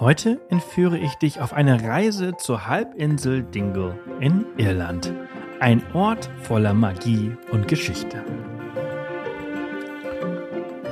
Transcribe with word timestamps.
Heute 0.00 0.40
entführe 0.48 0.96
ich 0.96 1.16
dich 1.16 1.42
auf 1.42 1.52
eine 1.52 1.84
Reise 1.84 2.34
zur 2.38 2.66
Halbinsel 2.66 3.42
Dingle 3.42 3.98
in 4.18 4.46
Irland. 4.56 5.12
Ein 5.60 5.82
Ort 5.92 6.30
voller 6.40 6.72
Magie 6.72 7.36
und 7.52 7.68
Geschichte. 7.68 8.24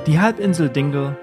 Die 0.05 0.19
Halbinsel 0.19 0.69
Dingle, 0.69 1.17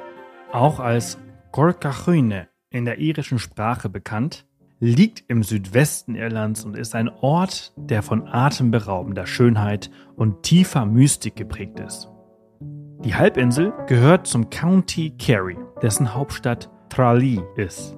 auch 0.51 0.81
als 0.81 1.17
Gorcachune 1.53 2.49
in 2.71 2.87
der 2.87 2.99
irischen 2.99 3.39
Sprache 3.39 3.89
bekannt, 3.89 4.47
liegt 4.81 5.23
im 5.29 5.45
Südwesten 5.45 6.17
Irlands 6.17 6.65
und 6.65 6.77
ist 6.77 6.97
ein 6.97 7.09
Ort, 7.09 7.73
der 7.77 8.03
von 8.03 8.27
atemberaubender 8.27 9.29
Schönheit 9.29 9.93
und 10.17 10.43
tiefer 10.43 10.87
Mystik 10.87 11.37
geprägt 11.37 11.79
ist. 11.79 12.09
Die 13.05 13.15
Halbinsel 13.15 13.73
gehört 13.87 14.27
zum 14.27 14.51
County 14.51 15.11
Kerry, 15.11 15.57
dessen 15.81 16.15
Hauptstadt 16.15 16.69
Tralee 16.89 17.41
ist. 17.57 17.97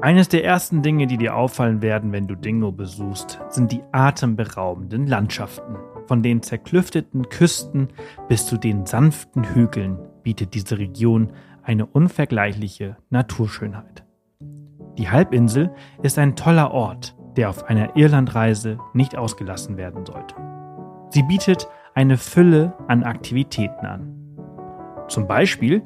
Eines 0.00 0.28
der 0.28 0.44
ersten 0.44 0.82
Dinge, 0.82 1.08
die 1.08 1.16
dir 1.16 1.34
auffallen 1.34 1.82
werden, 1.82 2.12
wenn 2.12 2.28
du 2.28 2.36
Dingle 2.36 2.70
besuchst, 2.70 3.40
sind 3.48 3.72
die 3.72 3.82
atemberaubenden 3.90 5.08
Landschaften. 5.08 5.76
Von 6.06 6.22
den 6.22 6.40
zerklüfteten 6.40 7.28
Küsten 7.28 7.88
bis 8.28 8.46
zu 8.46 8.56
den 8.56 8.86
sanften 8.86 9.42
Hügeln 9.42 9.98
bietet 10.22 10.54
diese 10.54 10.78
Region 10.78 11.32
eine 11.64 11.84
unvergleichliche 11.84 12.96
Naturschönheit. 13.10 14.04
Die 14.96 15.10
Halbinsel 15.10 15.74
ist 16.02 16.18
ein 16.18 16.36
toller 16.36 16.70
Ort, 16.70 17.16
der 17.36 17.50
auf 17.50 17.64
einer 17.64 17.96
Irlandreise 17.96 18.78
nicht 18.94 19.16
ausgelassen 19.16 19.76
werden 19.76 20.06
sollte. 20.06 20.34
Sie 21.10 21.22
bietet 21.24 21.68
eine 21.94 22.16
Fülle 22.16 22.74
an 22.86 23.02
Aktivitäten 23.02 23.84
an. 23.84 24.14
Zum 25.08 25.26
Beispiel 25.26 25.82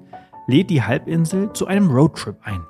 lädt 0.46 0.70
die 0.70 0.82
Halbinsel 0.82 1.52
zu 1.52 1.66
einem 1.66 1.90
Roadtrip 1.90 2.36
ein. 2.42 2.64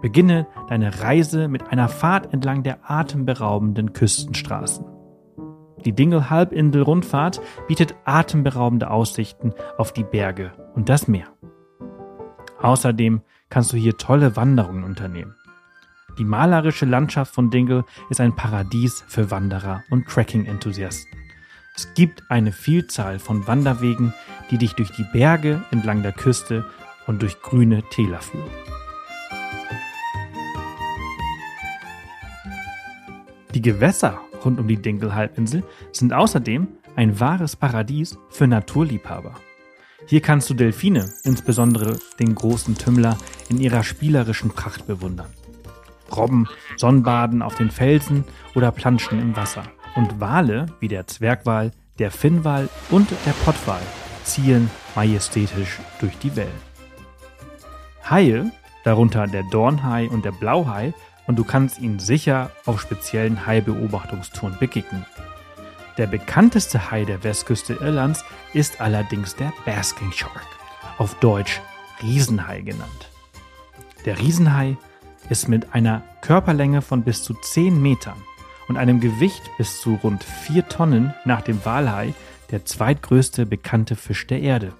Beginne 0.00 0.46
deine 0.68 1.00
Reise 1.00 1.48
mit 1.48 1.70
einer 1.70 1.88
Fahrt 1.88 2.32
entlang 2.32 2.62
der 2.62 2.90
atemberaubenden 2.90 3.92
Küstenstraßen. 3.92 4.84
Die 5.84 5.92
Dingle-Halbinsel-Rundfahrt 5.92 7.40
bietet 7.66 7.94
atemberaubende 8.04 8.90
Aussichten 8.90 9.54
auf 9.76 9.92
die 9.92 10.04
Berge 10.04 10.52
und 10.74 10.88
das 10.88 11.08
Meer. 11.08 11.26
Außerdem 12.60 13.22
kannst 13.48 13.72
du 13.72 13.76
hier 13.76 13.96
tolle 13.96 14.36
Wanderungen 14.36 14.84
unternehmen. 14.84 15.34
Die 16.18 16.24
malerische 16.24 16.84
Landschaft 16.84 17.32
von 17.32 17.50
Dingle 17.50 17.84
ist 18.10 18.20
ein 18.20 18.34
Paradies 18.34 19.04
für 19.06 19.30
Wanderer 19.30 19.84
und 19.90 20.08
Trekking-Enthusiasten. 20.08 21.18
Es 21.76 21.94
gibt 21.94 22.28
eine 22.28 22.50
Vielzahl 22.50 23.20
von 23.20 23.46
Wanderwegen, 23.46 24.12
die 24.50 24.58
dich 24.58 24.72
durch 24.72 24.90
die 24.90 25.06
Berge 25.12 25.62
entlang 25.70 26.02
der 26.02 26.10
Küste 26.10 26.64
und 27.08 27.22
durch 27.22 27.42
grüne 27.42 27.82
Täler 27.90 28.20
führen. 28.20 28.50
Die 33.54 33.62
Gewässer 33.62 34.20
rund 34.44 34.60
um 34.60 34.68
die 34.68 34.80
Dingle-Halbinsel 34.80 35.64
sind 35.90 36.12
außerdem 36.12 36.68
ein 36.94 37.18
wahres 37.18 37.56
Paradies 37.56 38.16
für 38.30 38.46
Naturliebhaber. 38.46 39.34
Hier 40.06 40.20
kannst 40.20 40.48
du 40.48 40.54
Delfine, 40.54 41.10
insbesondere 41.24 41.98
den 42.20 42.34
großen 42.34 42.76
Tümmler, 42.76 43.18
in 43.48 43.58
ihrer 43.58 43.82
spielerischen 43.82 44.50
Pracht 44.50 44.86
bewundern. 44.86 45.28
Robben 46.14 46.46
sonnenbaden 46.76 47.42
auf 47.42 47.56
den 47.56 47.70
Felsen 47.70 48.24
oder 48.54 48.70
planschen 48.70 49.20
im 49.20 49.36
Wasser. 49.36 49.64
Und 49.96 50.20
Wale 50.20 50.66
wie 50.80 50.88
der 50.88 51.06
Zwergwal, 51.06 51.72
der 51.98 52.10
Finnwal 52.10 52.68
und 52.90 53.10
der 53.26 53.32
Pottwal 53.44 53.82
ziehen 54.24 54.70
majestätisch 54.94 55.78
durch 56.00 56.16
die 56.18 56.36
Wellen. 56.36 56.67
Haie, 58.10 58.50
darunter 58.84 59.26
der 59.26 59.42
Dornhai 59.42 60.08
und 60.08 60.24
der 60.24 60.32
Blauhai, 60.32 60.94
und 61.26 61.36
du 61.36 61.44
kannst 61.44 61.78
ihnen 61.78 61.98
sicher 61.98 62.50
auf 62.64 62.80
speziellen 62.80 63.44
Hai-Beobachtungstouren 63.44 64.56
begegnen. 64.58 65.04
Der 65.98 66.06
bekannteste 66.06 66.90
Hai 66.90 67.04
der 67.04 67.22
Westküste 67.22 67.74
Irlands 67.74 68.24
ist 68.54 68.80
allerdings 68.80 69.36
der 69.36 69.52
Basking 69.66 70.10
Shark, 70.12 70.46
auf 70.96 71.16
Deutsch 71.16 71.60
Riesenhai 72.02 72.62
genannt. 72.62 73.10
Der 74.06 74.18
Riesenhai 74.18 74.78
ist 75.28 75.48
mit 75.48 75.74
einer 75.74 76.02
Körperlänge 76.22 76.80
von 76.80 77.02
bis 77.02 77.22
zu 77.22 77.34
10 77.34 77.82
Metern 77.82 78.22
und 78.68 78.78
einem 78.78 79.00
Gewicht 79.00 79.42
bis 79.58 79.80
zu 79.80 79.96
rund 80.02 80.24
4 80.24 80.68
Tonnen 80.68 81.14
nach 81.26 81.42
dem 81.42 81.62
Walhai 81.64 82.14
der 82.50 82.64
zweitgrößte 82.64 83.44
bekannte 83.44 83.96
Fisch 83.96 84.26
der 84.26 84.40
Erde. 84.40 84.72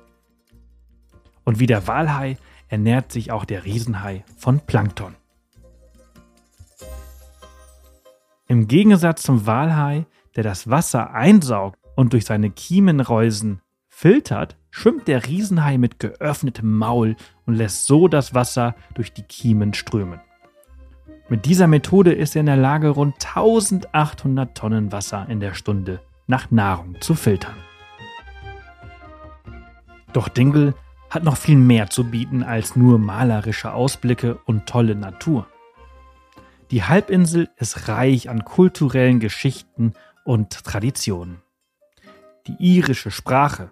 Und 1.45 1.59
wie 1.59 1.67
der 1.67 1.87
Walhai 1.87 2.39
ernährt 2.69 3.13
sich 3.13 3.33
auch 3.33 3.45
der 3.45 3.65
Riesenhai 3.65 4.25
von 4.37 4.61
Plankton. 4.61 5.15
Im 8.47 8.67
Gegensatz 8.67 9.23
zum 9.23 9.47
Walhai, 9.47 10.07
der 10.37 10.43
das 10.43 10.71
Wasser 10.71 11.13
einsaugt 11.13 11.79
und 11.97 12.13
durch 12.13 12.25
seine 12.25 12.51
Kiemenreusen 12.51 13.61
filtert, 13.89 14.57
schwimmt 14.71 15.09
der 15.09 15.27
Riesenhai 15.27 15.77
mit 15.77 15.99
geöffnetem 15.99 16.77
Maul 16.77 17.17
und 17.47 17.55
lässt 17.55 17.87
so 17.87 18.09
das 18.09 18.35
Wasser 18.35 18.75
durch 18.95 19.13
die 19.13 19.23
Kiemen 19.23 19.75
strömen. 19.75 20.21
Mit 21.29 21.45
dieser 21.45 21.67
Methode 21.67 22.13
ist 22.13 22.37
er 22.37 22.41
in 22.41 22.47
der 22.47 22.57
Lage, 22.57 22.89
rund 22.89 23.17
1800 23.17 24.57
Tonnen 24.57 24.93
Wasser 24.93 25.27
in 25.29 25.41
der 25.41 25.53
Stunde 25.53 26.01
nach 26.27 26.51
Nahrung 26.51 26.99
zu 27.01 27.15
filtern. 27.15 27.57
Doch 30.15 30.29
Dingle 30.29 30.75
hat 31.11 31.25
noch 31.25 31.37
viel 31.37 31.57
mehr 31.57 31.91
zu 31.91 32.05
bieten 32.05 32.43
als 32.43 32.77
nur 32.77 32.99
malerische 32.99 33.73
Ausblicke 33.73 34.39
und 34.45 34.67
tolle 34.67 34.95
Natur. 34.95 35.47
Die 36.71 36.83
Halbinsel 36.83 37.49
ist 37.57 37.89
reich 37.89 38.29
an 38.29 38.45
kulturellen 38.45 39.21
Geschichten 39.21 39.95
und 40.25 40.65
Traditionen. 40.65 41.41
Die 42.47 42.57
irische 42.59 43.11
Sprache, 43.11 43.71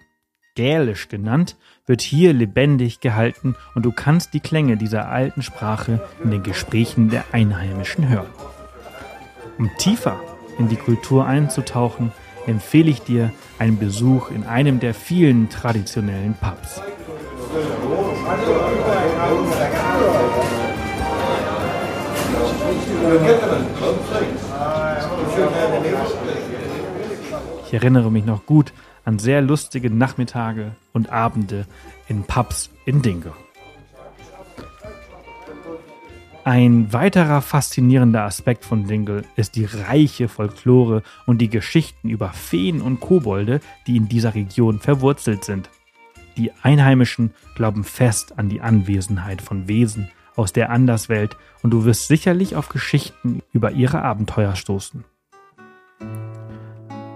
Gälisch 0.55 1.09
genannt, 1.09 1.57
wird 1.85 2.01
hier 2.01 2.33
lebendig 2.33 3.01
gehalten 3.01 3.55
und 3.75 3.85
du 3.85 3.93
kannst 3.93 4.33
die 4.33 4.41
Klänge 4.41 4.79
dieser 4.79 5.09
alten 5.09 5.43
Sprache 5.43 6.09
in 6.25 6.31
den 6.31 6.43
Gesprächen 6.43 7.11
der 7.11 7.25
Einheimischen 7.33 8.09
hören. 8.09 8.31
Um 9.59 9.71
tiefer 9.77 10.19
in 10.59 10.69
die 10.69 10.77
Kultur 10.77 11.27
einzutauchen, 11.27 12.13
empfehle 12.47 12.91
ich 12.91 13.03
dir 13.03 13.31
einen 13.59 13.79
Besuch 13.79 14.31
in 14.31 14.45
einem 14.45 14.81
der 14.81 14.95
vielen 14.95 15.51
traditionellen 15.51 16.35
Pubs. 16.35 16.81
Ich 27.67 27.73
erinnere 27.73 28.11
mich 28.11 28.25
noch 28.25 28.47
gut 28.47 28.73
an 29.05 29.19
sehr 29.19 29.41
lustige 29.41 29.91
Nachmittage 29.91 30.73
und 30.93 31.11
Abende 31.11 31.67
in 32.09 32.25
Pubs 32.25 32.71
in 32.85 33.03
Dingle. 33.03 33.33
Ein 36.45 36.93
weiterer 36.93 37.43
faszinierender 37.43 38.23
Aspekt 38.23 38.65
von 38.65 38.87
Dingle 38.87 39.25
ist 39.35 39.57
die 39.57 39.65
reiche 39.65 40.29
Folklore 40.29 41.03
und 41.27 41.39
die 41.39 41.51
Geschichten 41.51 42.09
über 42.09 42.29
Feen 42.29 42.81
und 42.81 43.01
Kobolde, 43.01 43.61
die 43.87 43.97
in 43.97 44.09
dieser 44.09 44.35
Region 44.35 44.79
verwurzelt 44.79 45.45
sind. 45.45 45.71
Die 46.37 46.53
Einheimischen 46.63 47.33
glauben 47.55 47.83
fest 47.83 48.39
an 48.39 48.49
die 48.49 48.61
Anwesenheit 48.61 49.41
von 49.41 49.69
Wesen 49.69 50.11
aus 50.35 50.53
der 50.53 50.71
Anderswelt 50.71 51.37
und 51.63 51.71
du 51.71 51.85
wirst 51.87 52.09
sicherlich 52.09 52.57
auf 52.57 52.69
Geschichten 52.69 53.41
über 53.53 53.73
ihre 53.73 54.03
Abenteuer 54.03 54.55
stoßen. 54.55 55.05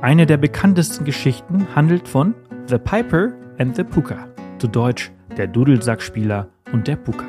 Eine 0.00 0.24
der 0.24 0.38
bekanntesten 0.38 1.04
Geschichten 1.04 1.66
handelt 1.74 2.08
von 2.08 2.34
The 2.66 2.78
Piper 2.78 3.32
and 3.58 3.76
the 3.76 3.84
Puka, 3.84 4.26
zu 4.58 4.68
Deutsch 4.68 5.10
der 5.36 5.46
Dudelsackspieler 5.46 6.48
und 6.72 6.88
der 6.88 6.96
Puka. 6.96 7.26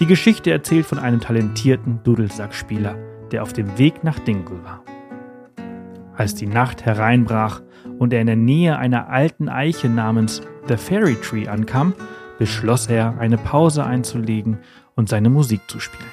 Die 0.00 0.06
Geschichte 0.06 0.50
erzählt 0.50 0.84
von 0.84 0.98
einem 0.98 1.20
talentierten 1.20 2.02
Dudelsackspieler, 2.04 2.94
der 3.32 3.42
auf 3.42 3.54
dem 3.54 3.78
Weg 3.78 4.04
nach 4.04 4.18
Dingle 4.18 4.62
war. 4.62 4.84
Als 6.14 6.34
die 6.34 6.46
Nacht 6.46 6.84
hereinbrach 6.84 7.62
und 7.98 8.12
er 8.12 8.20
in 8.20 8.26
der 8.26 8.36
Nähe 8.36 8.78
einer 8.78 9.08
alten 9.08 9.48
Eiche 9.48 9.88
namens 9.88 10.42
The 10.68 10.76
Fairy 10.76 11.16
Tree 11.16 11.48
ankam, 11.48 11.94
beschloss 12.38 12.86
er, 12.86 13.18
eine 13.18 13.38
Pause 13.38 13.84
einzulegen 13.84 14.58
und 14.94 15.08
seine 15.08 15.30
Musik 15.30 15.62
zu 15.68 15.80
spielen. 15.80 16.10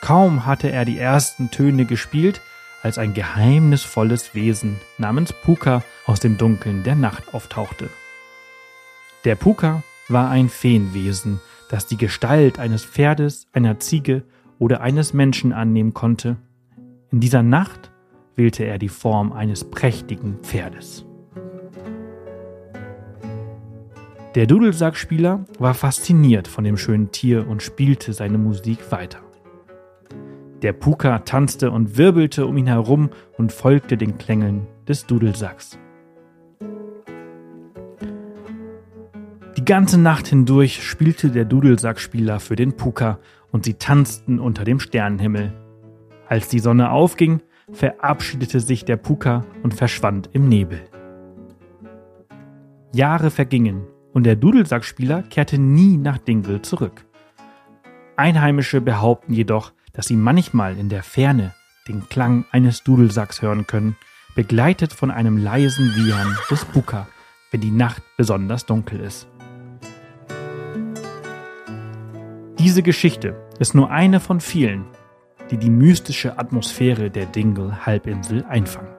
Kaum 0.00 0.46
hatte 0.46 0.70
er 0.70 0.84
die 0.84 0.98
ersten 0.98 1.50
Töne 1.50 1.84
gespielt, 1.84 2.40
als 2.82 2.98
ein 2.98 3.14
geheimnisvolles 3.14 4.34
Wesen 4.34 4.76
namens 4.98 5.32
Puka 5.32 5.82
aus 6.06 6.20
dem 6.20 6.38
Dunkeln 6.38 6.84
der 6.84 6.94
Nacht 6.94 7.34
auftauchte. 7.34 7.88
Der 9.24 9.34
Puka 9.34 9.82
war 10.08 10.30
ein 10.30 10.48
Feenwesen, 10.48 11.40
das 11.68 11.86
die 11.86 11.96
Gestalt 11.96 12.60
eines 12.60 12.84
Pferdes, 12.84 13.48
einer 13.52 13.80
Ziege 13.80 14.22
oder 14.60 14.80
eines 14.80 15.12
Menschen 15.12 15.52
annehmen 15.52 15.94
konnte. 15.94 16.36
In 17.10 17.18
dieser 17.18 17.42
Nacht 17.42 17.90
wählte 18.36 18.64
er 18.64 18.78
die 18.78 18.88
Form 18.88 19.32
eines 19.32 19.64
prächtigen 19.64 20.38
Pferdes. 20.42 21.04
Der 24.34 24.46
Dudelsackspieler 24.46 25.44
war 25.58 25.74
fasziniert 25.74 26.46
von 26.46 26.62
dem 26.62 26.76
schönen 26.76 27.10
Tier 27.10 27.48
und 27.48 27.62
spielte 27.62 28.12
seine 28.12 28.38
Musik 28.38 28.92
weiter. 28.92 29.20
Der 30.62 30.74
Puka 30.74 31.20
tanzte 31.20 31.70
und 31.70 31.96
wirbelte 31.96 32.46
um 32.46 32.56
ihn 32.56 32.66
herum 32.66 33.10
und 33.38 33.52
folgte 33.52 33.96
den 33.96 34.18
Klängeln 34.18 34.66
des 34.86 35.06
Dudelsacks. 35.06 35.78
ganze 39.66 40.00
Nacht 40.00 40.28
hindurch 40.28 40.82
spielte 40.82 41.28
der 41.28 41.44
Dudelsackspieler 41.44 42.40
für 42.40 42.56
den 42.56 42.76
Puka 42.76 43.18
und 43.50 43.64
sie 43.64 43.74
tanzten 43.74 44.38
unter 44.38 44.64
dem 44.64 44.80
Sternenhimmel. 44.80 45.52
Als 46.28 46.48
die 46.48 46.60
Sonne 46.60 46.90
aufging, 46.90 47.40
verabschiedete 47.72 48.60
sich 48.60 48.84
der 48.84 48.96
Puka 48.96 49.44
und 49.62 49.74
verschwand 49.74 50.30
im 50.32 50.48
Nebel. 50.48 50.88
Jahre 52.92 53.30
vergingen 53.30 53.86
und 54.12 54.24
der 54.24 54.36
Dudelsackspieler 54.36 55.22
kehrte 55.22 55.58
nie 55.58 55.96
nach 55.96 56.18
Dingle 56.18 56.62
zurück. 56.62 57.04
Einheimische 58.16 58.80
behaupten 58.80 59.34
jedoch, 59.34 59.72
dass 59.92 60.06
sie 60.06 60.16
manchmal 60.16 60.78
in 60.78 60.88
der 60.88 61.02
Ferne 61.02 61.54
den 61.88 62.08
Klang 62.08 62.44
eines 62.50 62.82
Dudelsacks 62.82 63.42
hören 63.42 63.66
können, 63.66 63.96
begleitet 64.34 64.92
von 64.92 65.10
einem 65.10 65.36
leisen 65.36 65.94
Wiehern 65.96 66.36
des 66.50 66.64
Puka, 66.64 67.08
wenn 67.50 67.60
die 67.60 67.70
Nacht 67.70 68.02
besonders 68.16 68.66
dunkel 68.66 69.00
ist. 69.00 69.28
Diese 72.58 72.82
Geschichte 72.82 73.36
ist 73.58 73.74
nur 73.74 73.90
eine 73.90 74.20
von 74.20 74.40
vielen, 74.40 74.86
die 75.50 75.56
die 75.56 75.70
mystische 75.70 76.38
Atmosphäre 76.38 77.10
der 77.10 77.26
Dingle-Halbinsel 77.26 78.44
einfangen. 78.48 78.90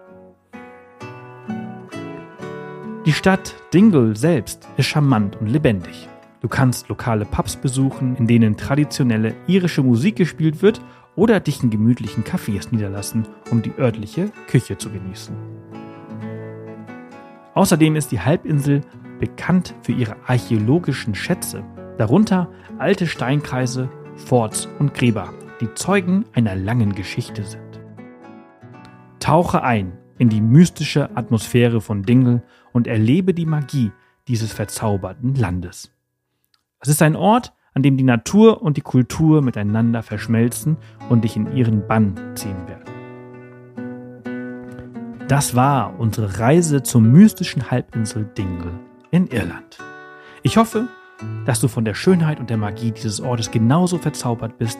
Die 3.06 3.14
Stadt 3.14 3.56
Dingle 3.74 4.16
selbst 4.16 4.68
ist 4.76 4.88
charmant 4.88 5.38
und 5.38 5.48
lebendig. 5.48 6.10
Du 6.42 6.48
kannst 6.48 6.90
lokale 6.90 7.26
Pubs 7.26 7.56
besuchen, 7.56 8.16
in 8.18 8.28
denen 8.28 8.58
traditionelle 8.58 9.34
irische 9.48 9.82
Musik 9.82 10.18
gespielt 10.18 10.62
wird 10.62 10.82
oder 11.16 11.40
dich 11.40 11.64
in 11.64 11.70
gemütlichen 11.70 12.24
Cafés 12.24 12.68
niederlassen, 12.72 13.26
um 13.50 13.62
die 13.62 13.74
örtliche 13.78 14.32
Küche 14.48 14.78
zu 14.78 14.90
genießen. 14.90 15.36
Außerdem 17.54 17.96
ist 17.96 18.12
die 18.12 18.20
Halbinsel 18.20 18.82
bekannt 19.20 19.74
für 19.82 19.94
ihre 19.94 20.16
archäologischen 20.28 21.16
Schätze 21.16 21.64
darunter 21.98 22.50
alte 22.78 23.08
Steinkreise, 23.08 23.90
Forts 24.16 24.68
und 24.80 24.94
Gräber, 24.94 25.34
die 25.60 25.74
Zeugen 25.74 26.26
einer 26.34 26.56
langen 26.56 26.94
Geschichte 26.94 27.44
sind. 27.44 27.80
Tauche 29.20 29.64
ein 29.64 29.98
in 30.18 30.30
die 30.30 30.42
mystische 30.42 31.16
Atmosphäre 31.16 31.82
von 31.82 32.04
Dingle 32.04 32.44
und 32.74 32.88
erlebe 32.88 33.34
die 33.34 33.46
Magie 33.46 33.92
dieses 34.28 34.52
verzauberten 34.52 35.36
Landes. 35.36 35.92
Es 36.80 36.90
ist 36.90 37.02
ein 37.02 37.16
Ort, 37.16 37.54
an 37.74 37.84
dem 37.84 37.98
die 37.98 38.04
Natur 38.04 38.62
und 38.62 38.78
die 38.78 38.82
Kultur 38.82 39.42
miteinander 39.42 40.02
verschmelzen 40.02 40.78
und 41.10 41.24
dich 41.24 41.36
in 41.36 41.56
ihren 41.56 41.88
Bann 41.88 42.16
ziehen 42.36 42.68
werden. 42.68 42.84
Das 45.28 45.56
war 45.56 46.00
unsere 46.00 46.40
Reise 46.40 46.84
zur 46.84 47.02
mystischen 47.02 47.70
Halbinsel 47.70 48.30
Dingle 48.38 48.80
in 49.12 49.28
Irland. 49.28 49.78
Ich 50.42 50.58
hoffe, 50.58 50.88
dass 51.46 51.60
du 51.60 51.68
von 51.68 51.84
der 51.84 51.94
Schönheit 51.94 52.40
und 52.40 52.50
der 52.50 52.58
Magie 52.58 52.92
dieses 52.92 53.20
Ortes 53.20 53.52
genauso 53.52 53.98
verzaubert 53.98 54.58
bist, 54.58 54.80